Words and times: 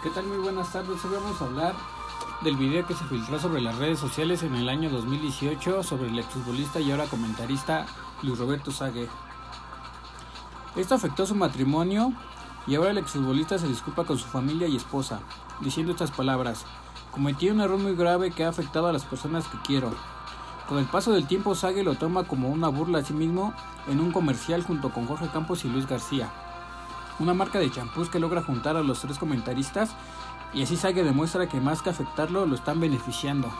¿Qué 0.00 0.10
tal? 0.10 0.26
Muy 0.26 0.38
buenas 0.38 0.72
tardes. 0.72 1.04
Hoy 1.04 1.10
vamos 1.12 1.42
a 1.42 1.44
hablar 1.44 1.74
del 2.42 2.56
video 2.56 2.86
que 2.86 2.94
se 2.94 3.02
filtró 3.06 3.36
sobre 3.40 3.60
las 3.60 3.76
redes 3.78 3.98
sociales 3.98 4.44
en 4.44 4.54
el 4.54 4.68
año 4.68 4.90
2018 4.90 5.82
sobre 5.82 6.08
el 6.08 6.16
exfutbolista 6.20 6.78
y 6.78 6.92
ahora 6.92 7.06
comentarista 7.06 7.84
Luis 8.22 8.38
Roberto 8.38 8.70
Sague. 8.70 9.08
Esto 10.76 10.94
afectó 10.94 11.26
su 11.26 11.34
matrimonio 11.34 12.12
y 12.68 12.76
ahora 12.76 12.92
el 12.92 12.98
exfutbolista 12.98 13.58
se 13.58 13.66
disculpa 13.66 14.04
con 14.04 14.18
su 14.18 14.28
familia 14.28 14.68
y 14.68 14.76
esposa, 14.76 15.18
diciendo 15.62 15.90
estas 15.90 16.12
palabras: 16.12 16.64
Cometí 17.10 17.50
un 17.50 17.60
error 17.60 17.80
muy 17.80 17.96
grave 17.96 18.30
que 18.30 18.44
ha 18.44 18.50
afectado 18.50 18.86
a 18.86 18.92
las 18.92 19.04
personas 19.04 19.48
que 19.48 19.58
quiero. 19.66 19.90
Con 20.68 20.78
el 20.78 20.84
paso 20.84 21.10
del 21.10 21.26
tiempo, 21.26 21.56
Sague 21.56 21.82
lo 21.82 21.96
toma 21.96 22.22
como 22.22 22.50
una 22.50 22.68
burla 22.68 23.00
a 23.00 23.04
sí 23.04 23.14
mismo 23.14 23.52
en 23.88 24.00
un 24.00 24.12
comercial 24.12 24.62
junto 24.62 24.90
con 24.90 25.08
Jorge 25.08 25.26
Campos 25.32 25.64
y 25.64 25.68
Luis 25.68 25.88
García 25.88 26.30
una 27.18 27.34
marca 27.34 27.58
de 27.58 27.70
champús 27.70 28.08
que 28.08 28.20
logra 28.20 28.42
juntar 28.42 28.76
a 28.76 28.82
los 28.82 29.00
tres 29.00 29.18
comentaristas 29.18 29.90
y 30.54 30.62
así 30.62 30.76
Sage 30.76 31.02
demuestra 31.04 31.48
que 31.48 31.60
más 31.60 31.82
que 31.82 31.90
afectarlo 31.90 32.46
lo 32.46 32.54
están 32.54 32.80
beneficiando. 32.80 33.52